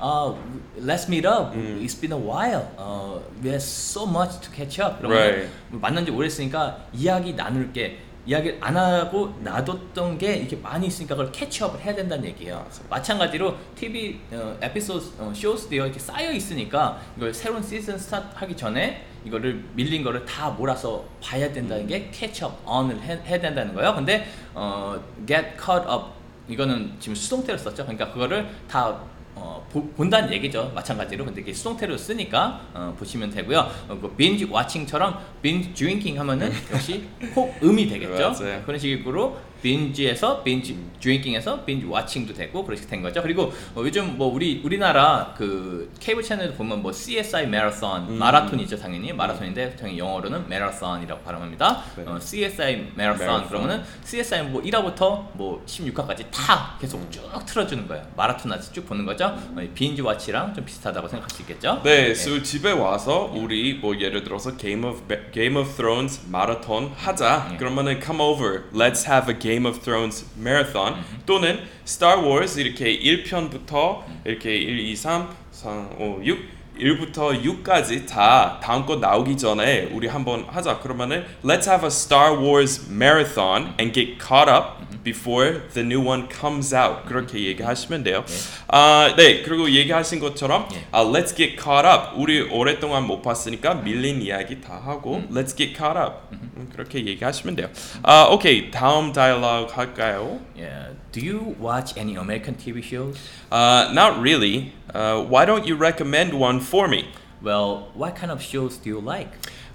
[0.00, 0.34] Uh,
[0.80, 1.54] let's meet up.
[1.54, 1.80] 음.
[1.82, 2.66] It's been a while.
[2.78, 5.02] Uh, we have so much to catch up.
[5.04, 5.48] Right.
[5.68, 11.16] 그러면 만난 지 오래됐으니까 이야기 나눌 게 이야기를 안 하고 놔뒀던 게 이렇게 많이 있으니까
[11.16, 12.66] 그걸 catch up을 해야 된다는 얘기예요.
[12.90, 19.06] 마찬가지로 TV 어, 에피소드 어, shows도요 이렇게 쌓여 있으니까 이걸 새로운 시즌 스타트 하기 전에
[19.24, 23.94] 이거를 밀린 거를 다 몰아서 봐야 된다는 게 catch up on을 해, 해야 된다는 거예요.
[23.94, 26.18] 근데 어, get caught up
[26.48, 27.84] 이거는 지금 수동태로 썼죠.
[27.84, 29.00] 그러니까 그거를 다
[29.40, 30.72] 어, 보- 본다는 얘기죠.
[30.74, 33.58] 마찬가지로 근데 이게 수동태로 쓰니까 어, 보시면 되고요.
[33.88, 37.04] 어, 그 binge watching처럼 binge drinking 하면은 역시
[37.36, 38.32] 혹 음이 되겠죠.
[38.66, 43.22] 그런 식으로 binge에서 binge drinking에서 binge watching도 되고 그렇게 된 거죠.
[43.22, 48.18] 그리고 어, 요즘 뭐 우리 우리나라 그 케이블 채널 보면 뭐 CSI 마라톤 음.
[48.18, 51.82] 마라톤이죠 당연히 마라톤인데 당연히 영어로는 마라톤이라고 발음합니다.
[51.96, 52.04] 네.
[52.06, 53.48] 어, CSI 마라톤.
[53.48, 58.06] 그러면은 CSI 뭐 1화부터 뭐 16화까지 다 계속 쭉 틀어주는 거예요.
[58.16, 59.26] 마라톤 아직 쭉 보는 거죠.
[59.56, 61.80] 어, 이 빈지 와치랑 좀 비슷하다고 생각할 수 있겠죠.
[61.84, 67.50] 네, so 집에 와서 우리 뭐 예를 들어서 Game of Game of Thrones 마라톤 하자.
[67.52, 67.56] 예.
[67.56, 70.96] 그러면은 come over, let's have a Game of Thrones marathon.
[71.26, 78.60] 또는 Star Wars 이렇게 1편부터 이렇게 1, 2, 3, 4, 5, 6 1부터 6까지 다
[78.62, 80.78] 다음 거 나오기 전에 우리 한번 하자.
[80.80, 86.27] 그러면은 let's have a Star Wars marathon and get caught up before the new one
[86.29, 87.05] comes out.
[87.05, 88.23] 그렇게 얘기하시면 돼요.
[88.67, 89.41] 아, 네.
[89.41, 90.85] 그리고 얘기하신 것처럼 예.
[90.91, 92.15] 아, let's get caught up.
[92.15, 96.27] 우리 오랫동안 못 봤으니까 밀린 이야기 다 하고 let's get caught up.
[96.31, 97.69] 음, 그렇게 얘기하시면 돼요.
[98.03, 98.71] 아, 오케이.
[98.71, 100.39] 다음 다이얼로그 할까요?
[100.55, 100.95] Yeah.
[101.11, 103.17] Do you watch any American TV shows?
[103.51, 104.73] Uh, not really.
[104.93, 107.05] Uh, why don't you recommend one for me?
[107.41, 109.29] Well, what kind of shows do you like?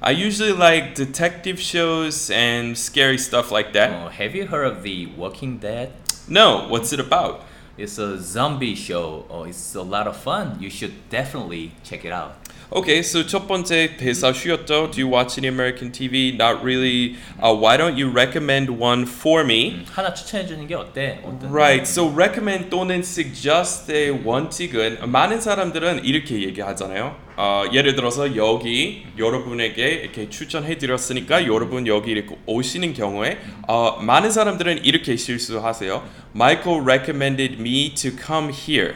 [0.05, 3.89] I usually like detective shows and scary stuff like that.
[3.89, 5.93] Uh, have you heard of The Walking Dead?
[6.27, 7.45] No, what's it about?
[7.77, 9.25] It's a zombie show.
[9.29, 10.57] Oh, it's a lot of fun.
[10.59, 12.35] You should definitely check it out.
[12.75, 14.89] Okay, so 첫 번째 대사 쉬었죠?
[14.89, 16.33] Do you watch any American TV?
[16.35, 17.17] Not really.
[17.39, 19.85] Uh, why don't you recommend one for me?
[19.91, 21.19] 하나 추천해 주는 게 어때?
[21.23, 21.83] 어떤 Right.
[21.83, 27.15] So recommend 또는 suggest의 원칙은 많은 사람들은 이렇게 얘기하잖아요.
[27.35, 33.37] 어, 예를 들어서 여기 여러분에게 이렇게 추천해 드렸으니까 여러분 여기 이렇게 오시는 경우에
[33.67, 36.03] 어, 많은 사람들은 이렇게 실수하세요.
[36.33, 38.95] Michael recommended me to come here.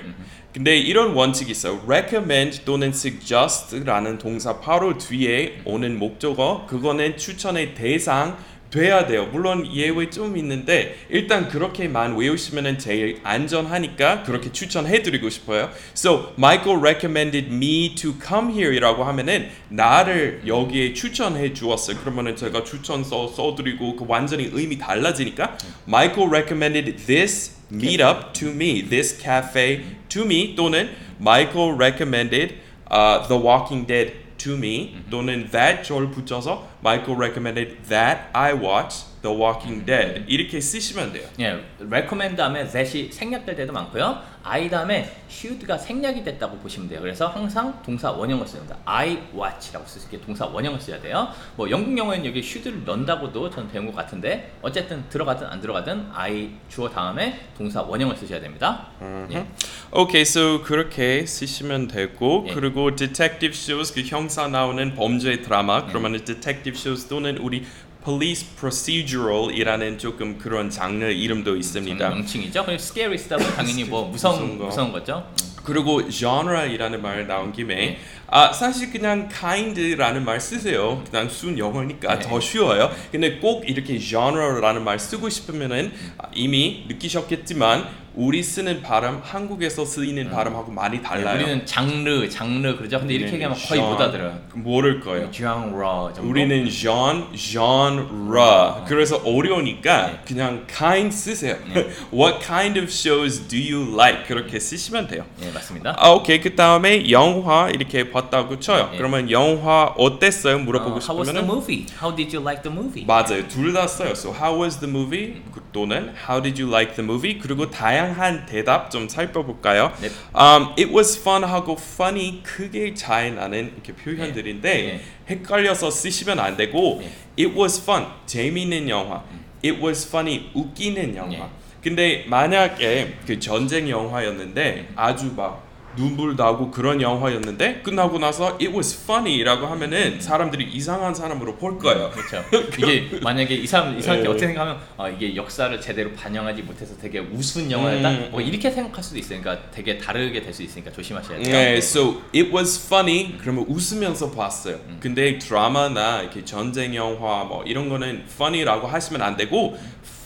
[0.54, 1.80] 근데 이런 원칙이 있어요.
[1.86, 8.38] recommend 또는 suggest라는 동사 바로 뒤에 오는 목적어 그거는 추천의 대상
[8.70, 9.28] 돼야 돼요.
[9.32, 15.70] 물론 예외 좀 있는데 일단 그렇게만 외우시면은 제일 안전하니까 그렇게 추천해드리고 싶어요.
[15.96, 21.98] So Michael recommended me to come here이라고 하면은 나를 여기에 추천해 주었어요.
[21.98, 25.58] 그러면은 제가 추천서 써드리고 그 완전히 의미 달라지니까
[25.88, 30.90] Michael recommended this meetup to me, this cafe to me 또는
[31.20, 32.56] Michael recommended
[32.92, 39.06] uh, The Walking Dead to me 또는 that 절 붙여서 Michael recommended that I watch
[39.22, 41.28] The Walking Dead 이렇게 쓰시면 돼요.
[41.40, 44.22] 예, recommend 다음에 that이 생략될 때도 많고요.
[44.44, 47.02] I 다음에 should가 생략이 됐다고 보시면 돼요.
[47.02, 48.78] 그래서 항상 동사 원형을 씁니다.
[48.86, 51.28] I watch라고 쓸수 있게 동사 원형을 써야 돼요.
[51.56, 56.52] 뭐 영국 영어에는 여기 should를 넣는다고도 저는 배운 것 같은데 어쨌든 들어가든 안 들어가든 I
[56.70, 58.88] 주어 다음에 동사 원형을 쓰셔야 됩니다.
[59.32, 59.46] 예.
[59.92, 62.54] 오케이, so 그렇게 쓰시면 되고 예.
[62.54, 67.64] 그리고 detective shows 그 형사 나오는 범죄 드라마 그러면은 detective shows 또는 우리
[68.04, 72.10] police procedural이라는 조금 그런 장르 이름도 있습니다.
[72.10, 72.66] 명칭이죠.
[72.66, 75.00] 그리고 scary stuff은 당연히 뭐 무서운 무서운 거.
[75.00, 75.26] 거죠.
[75.64, 81.04] 그리고 genre이라는 말 나온 김에 아 사실 그냥 kind라는 말 쓰세요.
[81.10, 82.28] 그냥 순 영어니까 네.
[82.28, 82.90] 더 쉬워요.
[83.12, 90.32] 근데 꼭 이렇게 genre라는 말 쓰고 싶으면은 아, 이미 느끼셨겠지만 우리 쓰는 발음 한국에서 쓰이는
[90.32, 91.36] 발음하고 많이 예, 달라요.
[91.36, 92.98] 우리는 장르 장르 그러죠.
[92.98, 94.40] 근데 이렇게 얘기하면 거의 못 알아들어요.
[94.56, 95.30] 모를 거예요.
[95.32, 96.28] genre 정도.
[96.28, 98.84] 우리는 genre, genre.
[98.88, 100.20] 그래서 어려우니까 네.
[100.26, 101.58] 그냥 kind 쓰세요.
[102.12, 104.26] What kind of shows do you like?
[104.26, 105.24] 그렇게 쓰시면 돼요.
[105.44, 105.96] 예 맞습니다.
[106.00, 108.90] 아 오케이 그 다음에 영화 이렇게 봤다고 쳐요.
[108.94, 108.98] 예.
[108.98, 110.58] 그러면 영화 어땠어요?
[110.58, 111.86] 물어보고 어, how was the 싶으면 movie?
[112.02, 113.06] How did you like the movie?
[113.06, 114.10] 맞아요 둘 다 써요.
[114.16, 115.44] So how was the movie?
[115.54, 117.38] 그 또는 how did you like the movie?
[117.38, 119.92] 그리고 다양 한 대답 좀 살펴볼까요?
[120.02, 120.10] 네.
[120.34, 125.02] Um, it was fun 하고 funny 크게 차이 나는 이렇게 표현들인데 네.
[125.30, 127.46] 헷갈려서 쓰시면 안 되고 네.
[127.46, 129.24] it was fun 재미있는 영화.
[129.64, 131.30] it was funny 웃기는 영화.
[131.30, 131.50] 네.
[131.82, 135.67] 근데 만약에 그 전쟁 영화였는데 아주 막
[135.98, 142.12] 눈물 나고 그런 영화였는데 끝나고 나서 it was funny라고 하면은 사람들이 이상한 사람으로 볼 거예요.
[142.12, 142.44] 그렇죠.
[142.78, 144.30] 이게 만약에 이 사람 이 사람이 네.
[144.30, 148.10] 어떻게 생각하면 아, 이게 역사를 제대로 반영하지 못해서 되게 우스운 영화였다.
[148.10, 148.28] 음.
[148.32, 151.52] 뭐 이렇게 생각할 수도 있으니까 되게 다르게 될 수 있으니까 조심하셔야 돼요.
[151.54, 153.36] 네, so it was funny.
[153.40, 154.76] 그러면 웃으면서 봤어요.
[154.88, 154.98] 음.
[155.00, 159.78] 근데 드라마나 이렇게 전쟁 영화 뭐 이런 거는 funny라고 하시면 안 되고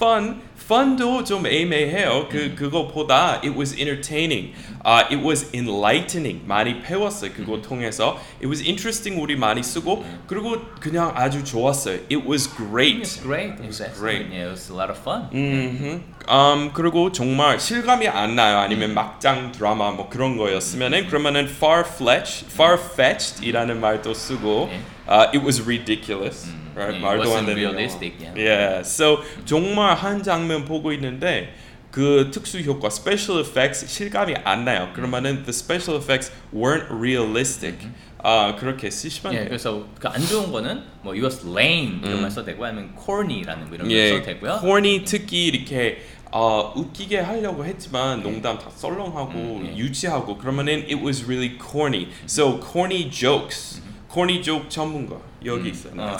[0.01, 2.27] fun fun도 좀 애매해요.
[2.29, 2.55] 그 음.
[2.55, 4.53] 그거보다 it was entertaining.
[4.83, 6.41] 아 it was enlightening.
[6.47, 7.31] 많이 배웠어요.
[7.33, 7.61] 그거 음.
[7.61, 11.95] 통해서 it was interesting 우리 많이 쓰고 그리고 그냥 아주 좋았어요.
[12.09, 13.01] it was great.
[13.01, 13.53] It's great.
[13.59, 14.27] It was great.
[14.31, 15.27] Yeah, it was a lot of fun.
[15.33, 18.59] 음, 음, 그리고 정말 실감이 안 나요.
[18.59, 24.79] 아니면 막장 드라마 뭐 그런 거였으면은 그러면은 far-fetched, far-fetched이라는 말도 쓰고, 예.
[25.11, 26.95] uh, it was ridiculous, right?
[26.95, 28.33] 예, 말도 안 wasn't 되는 realistic, 영화.
[28.37, 28.61] yeah.
[28.61, 31.53] Yeah, so 정말 한 장면 보고 있는데
[31.91, 34.89] 그 특수 효과, special effects 실감이 안 나요.
[34.93, 37.75] 그러면은 the special effects weren't realistic.
[38.23, 39.47] 아 그렇게 쓰시면 예, 돼요.
[39.49, 43.65] 그래서 그 안 좋은 거는 뭐 it was lame 이런 말 써도 되고 아니면 corny라는
[43.67, 44.59] 뭐 이런 말 예, 써도 되고요.
[44.61, 46.01] corny 특히 이렇게
[46.31, 49.75] 어, 웃기게 하려고 했지만 농담 다 썰렁하고 음, 예.
[49.77, 52.07] 유치하고 그러면은 it was really corny.
[52.25, 53.81] So corny jokes.
[54.09, 55.93] corny joke 전문가 여기 있어요.
[55.97, 56.15] 어,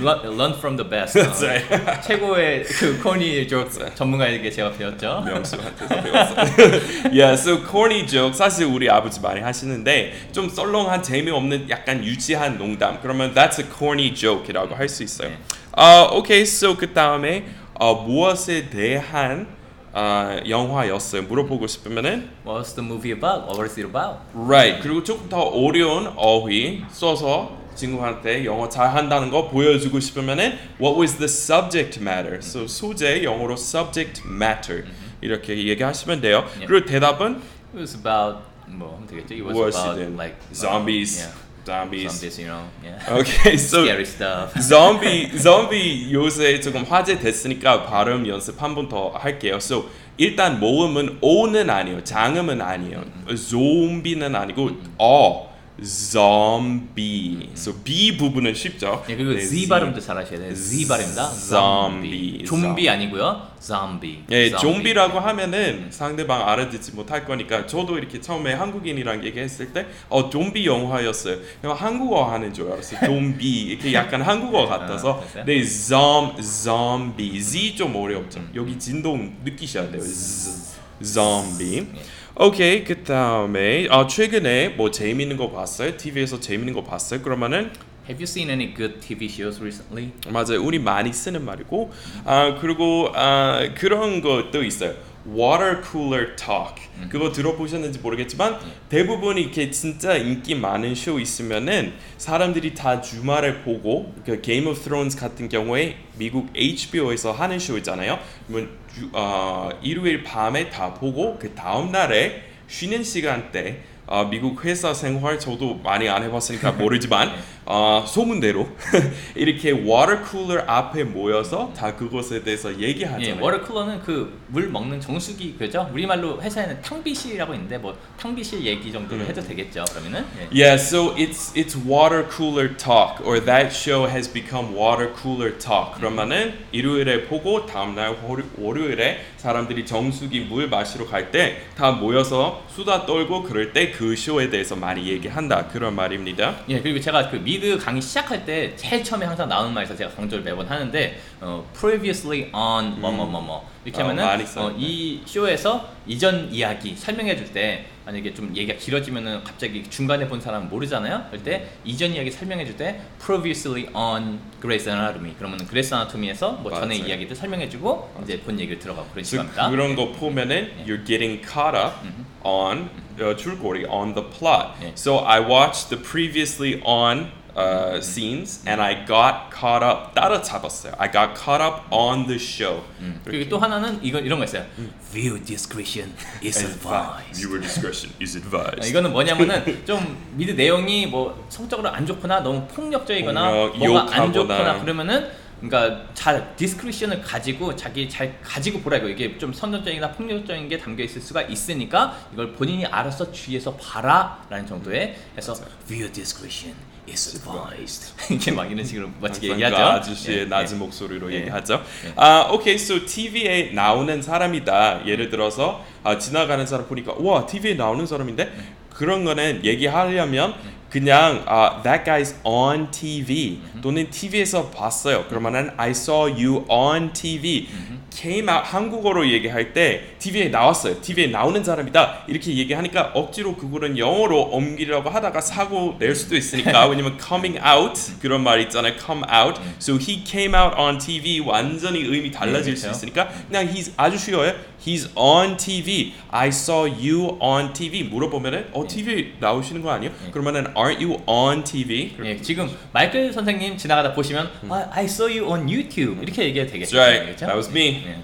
[0.00, 1.18] learn, learn from the best.
[1.20, 2.00] 어, right.
[2.06, 5.22] 최고의 그 corny joke 전문가에게 제가 배웠죠.
[5.26, 6.80] 명수한테서 배웠어요.
[7.12, 12.98] yeah, so corny joke 사실 우리 아버지 많이 하시는데 좀 썰렁한 재미없는 약간 유치한 농담.
[13.02, 15.28] 그러면 that's a corny joke이라고 할 수 있어요.
[15.28, 15.38] 네.
[15.72, 16.42] 아, 오케이.
[16.42, 17.44] So 그 다음에
[17.74, 19.46] 어, 무엇에 대한
[19.92, 21.22] 어, 영화였어요.
[21.24, 23.44] 물어보고 싶으면은 What was the movie about?
[23.46, 24.20] What was it about?
[24.34, 24.80] right.
[24.82, 31.16] 그리고 조금 더 어려운 어휘 써서 친구한테 영어 잘 한다는 거 보여주고 싶으면은 what was
[31.16, 32.38] the subject matter?
[32.38, 34.84] So 소재 영어로 subject matter
[35.20, 36.44] 이렇게 얘기하시면 돼요.
[36.60, 36.66] 예.
[36.66, 37.40] 그리고 대답은
[37.74, 39.34] It was about 뭐 하면 되겠죠?
[39.34, 41.34] It was 무엇이든 about like zombies, uh, yeah,
[41.64, 42.12] zombies.
[42.12, 43.18] zombies, you know, yeah.
[43.20, 44.52] Okay, so scary stuff.
[44.60, 49.56] zombie, zombie 요새 조금 화제 됐으니까 발음 연습 한 번 더 할게요.
[49.56, 53.02] So 일단 모음은 o는 아니에요, 장음은 아니에요,
[53.50, 57.50] 좀비는 아니고 어, zombie.
[57.54, 59.04] So B 부분은 쉽죠.
[59.08, 60.54] 예, 그리고 네, Z 발음도 잘 하셔야 돼요.
[60.54, 61.30] Z 발음입니다.
[61.32, 62.44] zombie.
[62.44, 63.48] 좀비 아니고요.
[63.60, 64.22] zombie.
[64.30, 64.50] 예.
[64.50, 71.38] 좀비라고 하면은 상대방 알아듣지 못할 거니까 저도 이렇게 처음에 한국인이랑 얘기했을 때 어, 좀비 영화였어요.
[71.62, 73.00] 한국어 하는 줄 알았어요.
[73.06, 75.24] 좀비 이렇게 약간 한국어 같아서.
[75.36, 75.44] 아?
[75.44, 77.40] 네, zom, zombie.
[77.40, 78.40] Z 좀 어렵죠.
[78.54, 80.00] 여기 진동 느끼셔야 돼요.
[80.00, 81.86] Z, zombie.
[82.36, 85.96] 오케이, 그 다음에 아, 최근에 뭐 재밌는 거 봤어요?
[85.96, 87.22] TV에서 재밌는 거 봤어요?
[87.22, 87.70] 그러면은
[88.08, 90.10] Have you seen any good TV shows recently?
[90.28, 90.60] 맞아요.
[90.62, 91.90] 우리 많이 쓰는 말이고
[92.26, 94.94] 아 그리고 아 그런 것도 있어요.
[95.26, 96.82] Water cooler talk.
[97.08, 104.40] 그거 들어보셨는지 모르겠지만 대부분 이렇게 진짜 인기 많은 쇼 있으면은 사람들이 다 주말에 보고 그
[104.40, 108.18] Game of Thrones 같은 경우에 미국 HBO에서 하는 쇼 있잖아요.
[108.46, 114.64] 그러면 주, 어, 일요일 밤에 다 보고 그 다음 날에 쉬는 시간 때 어, 미국
[114.64, 117.32] 회사 생활 저도 많이 안 해봤으니까 모르지만
[117.66, 118.68] 어, 소문대로
[119.34, 123.42] 이렇게 water cooler 앞에 모여서 다 그것에 대해서 예, 얘기하잖아요.
[123.42, 125.90] water cooler는 그 물 먹는 정수기 그죠?
[125.92, 129.84] 우리말로 회사에는 탕비실이라고 있는데 뭐 탕비실 얘기 정도로 해도 되겠죠.
[129.90, 130.48] 그러면은 예.
[130.64, 135.94] Yeah, so it's it's water cooler talk, or that show has become water cooler talk.
[135.96, 142.62] 그러면은 일요일에 보고 다음 날 월- 월요일에 사람들이 정수기 물 마시러 갈 때 다 모여서
[142.68, 146.56] 수다 떨고 그럴 때 그 쇼에 대해서 많이 얘기한다 그런 말입니다.
[146.68, 150.44] 예, 그리고 제가 그 미드 강의 시작할 때 제일 처음에 항상 나오는 말에서 제가 강조를
[150.44, 154.74] 매번 하는데 어, previously on 뭐뭐뭐뭐 이렇게 어, 하면은 많이 어, 써요.
[154.78, 160.68] 이 쇼에서 이전 이야기 설명해 줄 때 만약에 좀 얘기가 길어지면은 갑자기 중간에 본 사람은
[160.68, 161.24] 모르잖아요.
[161.30, 166.70] 그럴 때 이전 이야기 설명해 줄 때 previously on Grey's Anatomy 그러면은 Grey's Anatomy에서 뭐
[166.70, 167.08] 전에 맞아요.
[167.08, 169.70] 이야기들 설명해 주고 이제 본 얘기를 들어가고 그런 즉 식입니다.
[169.70, 171.94] 그런 거 보면은 you're getting caught up
[172.42, 174.72] on 어, 줄거리 on the plot.
[174.82, 174.88] 예.
[174.96, 180.14] So I watched the previously on uh, scenes and I got caught up.
[180.14, 180.94] 따라잡았어요.
[180.98, 182.82] I got caught up on the show.
[183.24, 184.64] 그리고 또 하나는 이건 이런 거 있어요.
[185.12, 187.34] View discretion is advised.
[187.40, 188.88] Viewer discretion is 아, advised.
[188.90, 194.32] 이거는 뭐냐면은 좀 미드 내용이 뭐 성적으로 안 좋거나 너무 폭력적이거나 폭력, 뭐가 안 욕하거나.
[194.32, 195.30] 좋거나 그러면은
[195.68, 201.20] 그러니까 잘 디스크리션을 가지고 자기 잘 가지고 보라고 이게 좀 선정적이나 폭력적인 게 담겨 있을
[201.20, 205.54] 수가 있으니까 이걸 본인이 알아서 주의해서 봐라라는 정도의 해서
[205.86, 206.74] viewer discretion
[207.08, 209.76] is advised 이렇게 막 이런 식으로 멋지게 항상 얘기하죠.
[209.76, 210.78] 그 아저씨의 예, 낮은 예.
[210.78, 211.36] 목소리로 예.
[211.36, 211.82] 얘기하죠.
[212.06, 212.12] 예.
[212.16, 212.74] 아, 오케이.
[212.74, 215.06] So TV에 나오는 사람이다.
[215.06, 218.52] 예를 들어서 아, 지나가는 사람 보니까 와, TV에 나오는 사람인데
[218.90, 220.54] 그런 거는 얘기하려면
[220.94, 225.24] 그냥 아, that guy's on TV 또는 TV에서 봤어요.
[225.26, 227.66] 그러면은 I saw you on TV.
[228.14, 231.00] came out 한국어로 얘기할 때 TV에 나왔어요.
[231.00, 232.24] TV에 나오는 사람이다.
[232.28, 238.42] 이렇게 얘기하니까 억지로 그거는 영어로 옮기려고 하다가 사고 낼 수도 있으니까 왜냐면 coming out 그런
[238.44, 238.94] 말 있잖아요.
[239.04, 239.60] come out.
[239.80, 242.96] So he came out on TV 완전히 의미 달라질 네, 수 그렇죠.
[242.96, 244.54] 있으니까 그냥 he's 아주 쉬워요.
[244.84, 246.12] He's on TV.
[246.30, 248.04] I saw you on TV.
[248.04, 250.12] 물어보면은 어 TV 나오시는 거 아니에요?
[250.30, 252.14] 그러면은 aren't you on TV?
[252.24, 256.96] 예, 지금 마이클 선생님 지나가다 보시면 아, I saw you on YouTube 이렇게 얘기해도 되겠죠.
[256.96, 257.24] That's right.
[257.24, 257.46] 그렇죠?
[257.46, 258.04] That was me.
[258.06, 258.16] 예.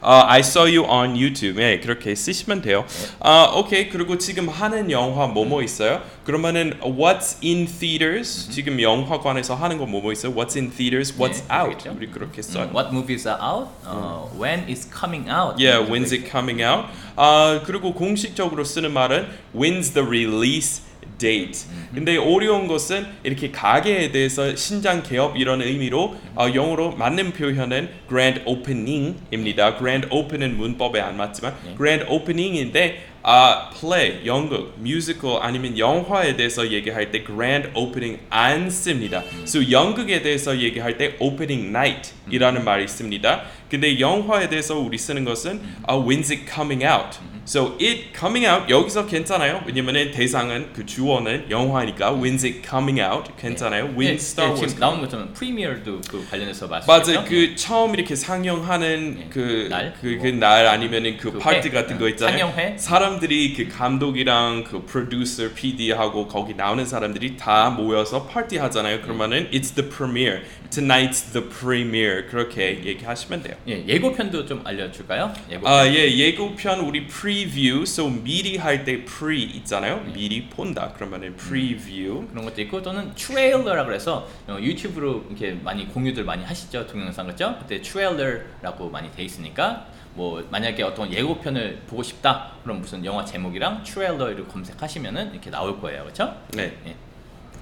[0.00, 1.54] 어, I saw you on YouTube.
[1.54, 2.84] 네, 그렇게 쓰시면 돼요.
[3.20, 3.88] 아, 오케이.
[3.88, 6.02] 그리고 지금 하는 영화 뭐뭐 있어요?
[6.24, 8.50] 그러면은 What's in theaters?
[8.50, 10.34] 지금 영화관에서 하는 거 뭐뭐 있어요?
[10.34, 11.14] What's in theaters?
[11.16, 11.68] What's 네, out?
[11.78, 11.94] 그렇겠죠.
[11.96, 12.68] 우리 그렇게 써요.
[12.74, 13.70] What movies are out?
[13.86, 15.56] 어, when is coming out?
[15.58, 16.88] Yeah, when's it coming out?
[17.16, 20.82] 아 그리고 공식적으로 쓰는 말은 when's the release
[21.18, 21.66] date.
[21.94, 28.42] 근데 어려운 것은 이렇게 가게에 대해서 신장 개업 이런 의미로 어, 영어로 맞는 표현은 grand
[28.44, 29.78] opening입니다.
[29.78, 37.10] grand open은 문법에 안 맞지만 grand opening인데 아 play 연극, 뮤지컬 아니면 영화에 대해서 얘기할
[37.10, 39.22] 때 grand opening 안 씁니다.
[39.44, 43.42] So 연극에 대해서 얘기할 때 opening night이라는 말이 있습니다.
[43.70, 47.18] 근데 영화에 대해서 우리 쓰는 것은 아 when's it coming out?
[47.46, 49.62] So it coming out 여기서 괜찮아요.
[49.66, 53.84] 왜냐면은 대상은 그 주어는 영화니까 when's it coming out 괜찮아요.
[53.96, 56.86] When 예, Star 예, Wars 지금 나오는 것처럼 프리미어도 그 관련해서 말씀.
[56.86, 57.24] 맞아요.
[57.28, 59.28] 그 처음 이렇게 상영하는 예.
[59.28, 59.94] 그 날?
[60.00, 60.22] 그 뭐.
[60.22, 61.72] 그날 아니면은 그, 그 파티 회.
[61.72, 62.38] 같은 거 어, 있잖아요.
[62.38, 62.78] 상영회?
[62.78, 69.02] 사람들이 그 감독이랑 그 프로듀서, PD하고 거기 나오는 사람들이 다 모여서 파티 하잖아요.
[69.02, 70.42] 그러면은 it's the premiere.
[70.70, 72.26] Tonight's the premiere.
[72.26, 73.54] 그렇게 얘기하시면 돼요.
[73.68, 75.32] 예, 예고편도 좀 알려 줄까요?
[75.50, 75.72] 예고편.
[75.72, 77.82] 아, 예, 예고편 우리 preview.
[77.82, 80.04] So 미리 할 때 pre 있잖아요.
[80.14, 80.92] 미리 본다.
[80.92, 82.26] 그러면은 preview.
[82.28, 87.56] 그런 것도 있고 또는 trailer라 그래서 어, 유튜브로 이렇게 많이 공유들 많이 하시죠 동영상 그죠?
[87.58, 93.82] 그때 trailer라고 많이 돼 있으니까 뭐 만약에 어떤 예고편을 보고 싶다 그럼 무슨 영화 제목이랑
[93.82, 96.36] trailer를 검색하시면은 이렇게 나올 거예요 그렇죠?
[96.52, 96.76] 네.
[96.86, 96.94] 예.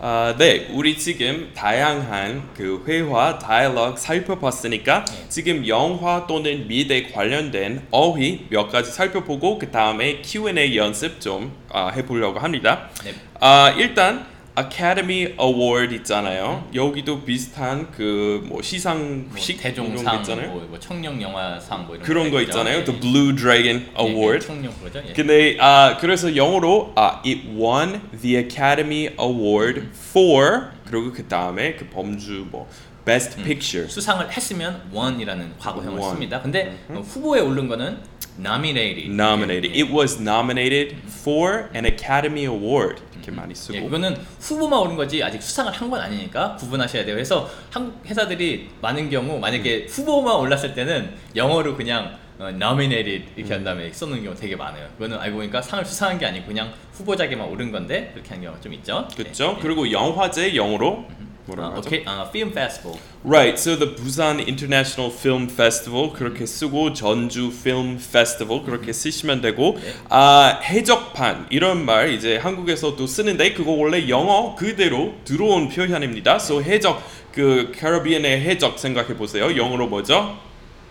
[0.04, 0.66] 아, 네.
[0.72, 5.26] 우리 지금 다양한 그 회화, 다이얼로그 살펴봤으니까 네.
[5.28, 11.90] 지금 영화 또는 미대 관련된 어휘 몇 가지 살펴보고 그 다음에 Q&A 연습 좀 아,
[11.90, 12.88] 해보려고 합니다.
[13.04, 13.14] 네.
[13.38, 14.26] 아, 일단
[14.58, 16.68] Academy Award 있잖아요.
[16.74, 20.50] 여기도 비슷한 그뭐뭐 시상식 거 대종상, 있잖아요.
[20.50, 22.40] 뭐, 뭐 청룡 영화상 뭐 이런 그런 거.
[22.42, 22.78] 있잖아요.
[22.80, 23.00] 예, The 예.
[23.00, 24.46] Blue Dragon 예, 예, Award.
[24.46, 25.02] 청룡 그거죠.
[25.08, 25.12] 예.
[25.14, 31.86] 근데 아 그래서 영어로 아 it won the Academy Award for 그리고 그 다음에 그
[31.88, 32.68] 범주 뭐
[33.04, 36.10] Best Picture 수상을 했으면 won이라는 과거형을 won.
[36.12, 36.40] 씁니다.
[36.40, 37.98] 근데 어, 후보에 오른 거는
[38.38, 39.10] nominated.
[39.12, 39.72] nominated.
[39.78, 43.76] It was nominated for an Academy Award 이렇게 많이 쓰고.
[43.78, 47.14] 예, 그거는 후보만 오른 거지 아직 수상을 한 건 아니니까 구분하셔야 돼요.
[47.14, 53.62] 그래서 한국 회사들이 많은 경우 만약에 후보만 올랐을 때는 영어로 그냥 어, nominated 이렇게 한
[53.62, 54.88] 다음에 써놓는 경우 되게 많아요.
[54.94, 58.72] 그거는 알고 보니까 상을 수상한 게 아니고 그냥 후보자에게만 오른 건데 그렇게 하는 경우가 좀
[58.74, 59.06] 있죠.
[59.14, 59.44] 그렇죠.
[59.44, 59.62] 예, 예.
[59.62, 61.88] 그리고 영화제 영어로 아, 뭐라고 하죠?
[61.88, 62.98] 오케이, 아, film festival.
[63.24, 63.58] Right.
[63.58, 69.92] So the Busan International Film Festival 그렇게 쓰고 전주 Film Festival 그렇게 쓰시면 되고 네.
[70.08, 76.36] 아 해적판 이런 말 이제 한국에서도 쓰는데 그거 원래 영어 그대로 들어온 표현입니다.
[76.36, 79.56] So 해적 그 캐리비안의 해적 생각해 보세요.
[79.56, 80.38] 영어로 뭐죠?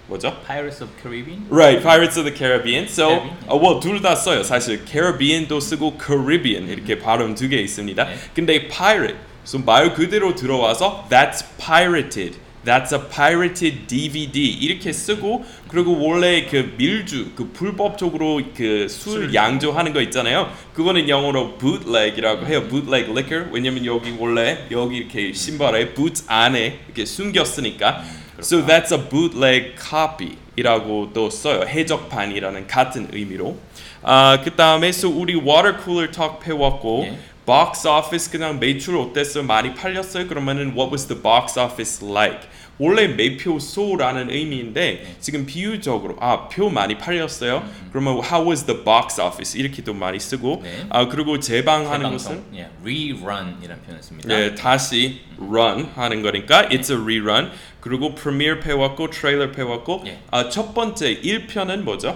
[0.07, 0.35] 뭐죠?
[0.45, 1.45] Pirates of Caribbean.
[1.49, 2.85] Right, Pirates of the Caribbean.
[2.85, 3.23] So.
[3.47, 4.43] 어, well, 둘다 써요.
[4.43, 8.03] 사실 Caribbean도 쓰고 Caribbean 이렇게 발음 두 개 있습니다.
[8.03, 8.15] 네.
[8.33, 12.37] 근데 pirate, so 말 그대로 들어와서 that's pirated.
[12.63, 19.93] That's a pirated DVD 이렇게 쓰고 그리고 원래 그 밀주 그 불법적으로 그 술 양조하는
[19.93, 20.51] 거 있잖아요.
[20.75, 22.67] 그거는 영어로 bootleg이라고 해요.
[22.69, 23.49] bootleg liquor.
[23.51, 28.03] 왜냐면 여기 원래 여기 이렇게 신발에 boot 안에 이렇게 숨겼으니까.
[28.39, 31.65] So that's a bootleg copy이라고 또 써요.
[31.67, 33.57] 해적판이라는 같은 의미로.
[34.03, 37.17] 아, 그다음에 so 우리 water cooler talk 배웠고 예.
[37.45, 39.43] Box office 그냥 매출 어땠어요?
[39.43, 40.27] 많이 팔렸어요?
[40.27, 42.47] 그러면은 what was the box office like?
[42.77, 47.63] 원래 매표소라는 의미인데 지금 비유적으로 아 표 많이 팔렸어요.
[47.91, 50.85] 그러면 how was the box office 이렇게도 많이 쓰고 네.
[50.89, 54.27] 아 그리고 재방하는 재방송, 것은 예, rerun이라는 표현을 씁니다.
[54.29, 57.51] 네, 다시 run 하는 거니까 it's a rerun.
[57.81, 60.19] 그리고 프리미어 배웠고 트레일러 배웠고 예.
[60.31, 62.15] 아, 첫 번째 1편은 뭐죠?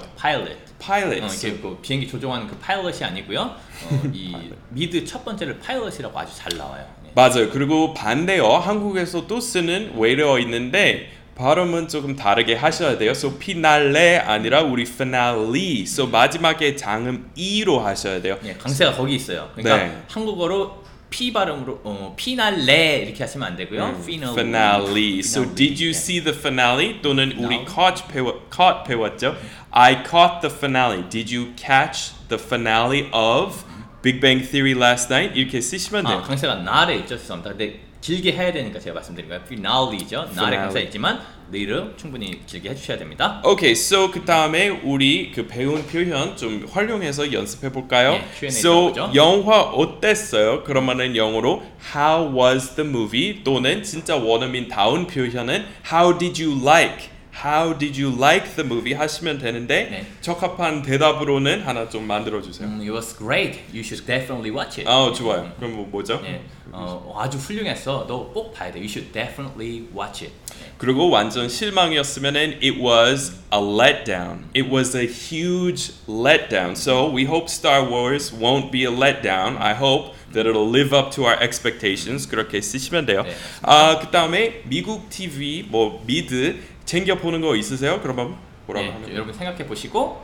[0.85, 1.21] Pilot.
[1.21, 3.41] 어, 이렇게 그 비행기 조종하는 그 파일럿이 아니고요.
[3.41, 6.85] 어, 이 미드 첫 번째를 파일럿이라고 아주 잘 나와요.
[7.05, 7.11] 예.
[7.15, 7.49] 맞아요.
[7.49, 13.11] 그리고 반대어 한국에서도 쓰는 외래어 있는데 발음은 조금 다르게 하셔야 돼요.
[13.11, 15.81] So 피날레 아니라 우리 finale.
[15.81, 18.37] So 마지막에 장음 e로 하셔야 돼요.
[18.45, 19.49] 예, 강세가 거기 있어요.
[19.53, 20.01] 그러니까 네.
[20.07, 20.84] 한국어로
[21.15, 23.85] P 발음으로 어, 피날레 이렇게 하시면 안 되고요.
[23.85, 24.33] 음, finale.
[24.33, 25.19] finale.
[25.19, 25.95] So did you 예.
[25.95, 27.01] see the finale?
[27.01, 29.37] 또는 우리 caught 배워, caught 배웠죠.
[29.71, 31.03] I caught the finale.
[31.09, 33.63] Did you catch the finale of
[34.05, 35.35] Big Bang Theory last night?
[35.35, 36.17] 이렇게 쓰시면 돼요.
[36.17, 37.17] 아, 강세가 날에 있죠.
[37.17, 37.57] 죄송합니다.
[37.57, 39.41] 근데 길게 해야 되니까 제가 말씀드린 거예요.
[39.45, 40.29] finale이죠.
[40.35, 40.57] 날에.
[40.57, 41.19] 강세가 있지만
[41.49, 43.41] 내일은 충분히 길게 해주셔야 됩니다.
[43.43, 48.11] 오케이, so 그 다음에 우리 그 배운 표현 좀 활용해서 연습해 볼까요?
[48.11, 49.11] 네, Q&A so 들어보죠.
[49.15, 50.63] 영화 어땠어요?
[50.63, 51.63] 그러면은 영어로
[51.95, 53.43] How was the movie?
[53.43, 57.09] 또는 진짜 원어민 다운 표현은 How did you like?
[57.34, 58.92] How did you like the movie?
[58.92, 60.06] 하시면 되는데 네.
[60.20, 62.66] 적합한 대답으로는 하나 좀 만들어 주세요.
[62.68, 63.60] 음, it was great.
[63.72, 64.90] You should definitely watch it.
[64.90, 65.50] 아, 좋아요.
[65.56, 66.20] 그럼 뭐 뭐죠?
[66.24, 66.42] 예,
[66.72, 68.04] 어, 아주 훌륭했어.
[68.08, 68.80] 너 꼭 봐야 돼.
[68.80, 70.34] You should definitely watch it.
[70.60, 70.72] 예.
[70.76, 74.44] 그리고 완전 실망이었으면은 it was a letdown.
[74.54, 76.72] It was a huge letdown.
[76.76, 79.56] So we hope Star Wars won't be a letdown.
[79.56, 82.28] I hope that it'll live up to our expectations.
[82.28, 83.22] 그렇게 쓰시면 돼요.
[83.22, 87.99] 네, 아 그다음에 미국 TV 뭐 미드 챙겨 보는 거 있으세요?
[88.01, 88.35] 그러면
[88.67, 90.21] 뭐라고 예, 하면 여러분 생각해 보시고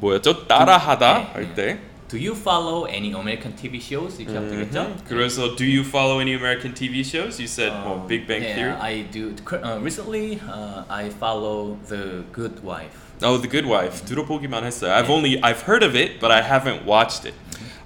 [0.00, 0.46] 뭐였죠?
[0.46, 1.78] 따라하다 네, 할 때.
[2.08, 4.20] Do you follow any American TV shows?
[4.20, 4.96] 이렇게 하면 되겠죠?
[5.08, 7.40] 그래서 do you follow any American TV shows?
[7.40, 8.76] You said 뭐 Big Bang yeah, Theory.
[8.80, 9.34] I do.
[9.50, 12.92] Uh, recently, uh, I follow The Good Wife.
[13.22, 14.04] Oh, The Good Wife.
[14.04, 14.92] 들어보기만 했어요.
[14.92, 17.34] I've only I've heard of it, but I haven't watched it.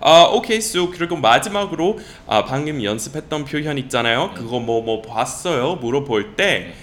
[0.00, 0.58] 아, 오케이.
[0.58, 4.32] So 그리고 마지막으로 아, 방금 연습했던 표현 있잖아요.
[4.34, 5.76] 그거 뭐 뭐 봤어요?
[5.76, 6.74] 물어볼 때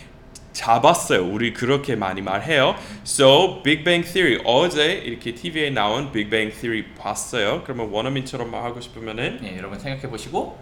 [0.54, 1.26] 잡았어요.
[1.26, 2.74] 우리 그렇게 많이 말해요.
[3.04, 7.62] So Big Bang Theory 어제 이렇게 TV에 나온 Big Bang Theory 봤어요.
[7.64, 10.58] 그러면 원어민처럼 하고 싶으면은 예, 여러분 생각해 보시고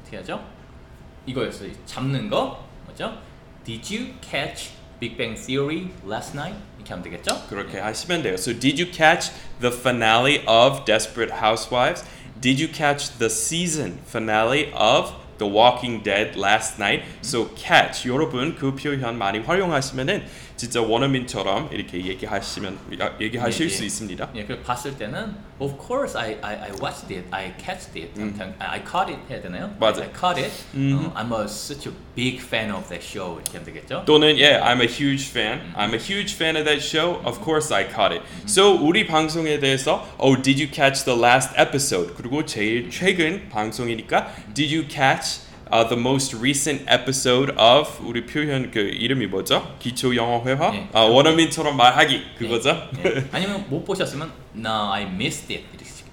[0.00, 0.44] 어떻게 하죠?
[1.26, 1.70] 이거였어요.
[1.86, 3.18] 잡는 거 뭐죠?
[3.64, 6.56] Did you catch Big Bang Theory last night?
[6.76, 7.46] 이렇게 하면 되겠죠?
[7.48, 8.34] 그렇게 하시면 돼요.
[8.34, 12.04] So did you catch the finale of Desperate Housewives?
[12.40, 17.02] Did you catch the season finale of The Walking Dead last night?
[17.20, 20.22] So catch 여러분 그 표현 많이 활용하시면은
[20.57, 23.85] 진짜 원어민처럼 이렇게 얘기하시면 아, 얘기하실 예, 수 예.
[23.85, 24.29] 있습니다.
[24.35, 28.53] 예, 그 봤을 때는 Of course I, I, I watched it, I catched it, I,
[28.59, 29.73] I caught it 해야 되나요?
[29.79, 30.01] 맞아.
[30.01, 30.51] I caught it.
[30.75, 34.03] 어, I'm a, such a big fan of that show 이렇게 하면 되겠죠?
[34.05, 35.61] 또는 yeah, I'm a huge fan.
[35.75, 37.21] I'm a huge fan of that show.
[37.25, 38.23] Of course I caught it.
[38.45, 42.13] So 우리 방송에 대해서 Oh, did you catch the last episode?
[42.15, 48.71] 그리고 제일 최근 방송이니까 Did you catch uh, the most recent episode of 우리 표현
[48.71, 49.75] 그 이름이 뭐죠?
[49.79, 50.73] 기초 영어 회화?
[50.73, 50.87] 예.
[50.93, 52.89] 아, 원어민처럼 말하기 그거죠?
[53.05, 53.25] 예.
[53.31, 55.65] 아니면 못 보셨으면 No, I missed it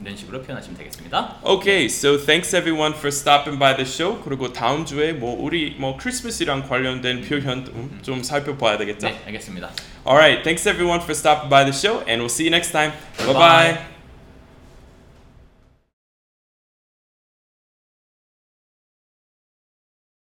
[0.02, 1.36] 이런 식으로 표현하시면 되겠습니다.
[1.44, 4.20] Okay, so thanks everyone for stopping by the show.
[4.22, 9.06] 그리고 다음 주에 뭐 우리 뭐 크리스마스랑 관련된 표현 좀- 좀 살펴봐야 되겠죠?
[9.08, 9.70] 네, 알겠습니다.
[10.06, 12.92] All right, thanks everyone for stopping by the show, and we'll see you next time.
[13.16, 13.72] Bye Bye-bye.
[13.72, 13.93] bye.